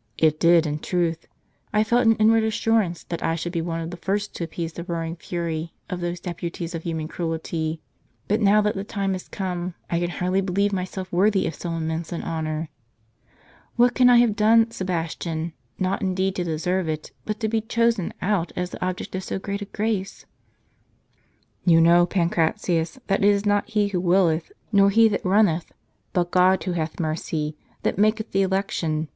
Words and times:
"It 0.26 0.40
did, 0.40 0.64
in 0.64 0.78
truth. 0.78 1.26
I 1.70 1.84
felt 1.84 2.06
an 2.06 2.16
inward 2.16 2.44
assurance 2.44 3.04
that 3.10 3.22
I 3.22 3.34
should 3.34 3.52
be 3.52 3.60
one 3.60 3.82
of 3.82 3.90
the 3.90 3.98
first 3.98 4.34
to 4.36 4.44
appease 4.44 4.72
the 4.72 4.84
roaring 4.84 5.16
fury 5.16 5.74
of 5.90 6.00
those 6.00 6.18
deputies 6.18 6.74
of 6.74 6.84
human 6.84 7.08
cruelty. 7.08 7.82
But 8.26 8.40
now 8.40 8.62
that 8.62 8.74
the 8.74 8.84
time 8.84 9.14
is 9.14 9.28
come, 9.28 9.74
I 9.90 9.98
can 9.98 10.08
hardly 10.08 10.40
believe 10.40 10.72
myself 10.72 11.12
worthy 11.12 11.46
of 11.46 11.54
so 11.54 11.68
immense 11.72 12.10
an 12.10 12.22
honor. 12.22 12.70
What 13.74 13.94
can 13.94 14.08
I 14.08 14.16
have 14.16 14.34
done, 14.34 14.70
Sebastian, 14.70 15.52
not 15.78 16.00
indeed 16.00 16.36
to 16.36 16.44
deserve 16.44 16.88
it, 16.88 17.12
but 17.26 17.38
to 17.40 17.46
be 17.48 17.60
chosen 17.60 18.14
out 18.22 18.52
as 18.56 18.70
the 18.70 18.82
object 18.82 19.14
of 19.14 19.24
so 19.24 19.38
great 19.38 19.60
a 19.60 19.66
grace?"" 19.66 20.24
You 21.66 21.82
know, 21.82 22.06
Pancratius, 22.06 22.98
that 23.08 23.22
it 23.22 23.28
is 23.28 23.44
not 23.44 23.68
he 23.68 23.88
who 23.88 24.00
willeth, 24.00 24.52
nor 24.72 24.88
he 24.88 25.06
that 25.08 25.20
i 25.26 25.28
unneth, 25.28 25.66
but 26.14 26.30
God 26.30 26.64
who 26.64 26.72
hath 26.72 26.98
mercy, 26.98 27.58
that 27.82 27.98
maketh 27.98 28.30
the 28.32 28.40
election. 28.40 29.10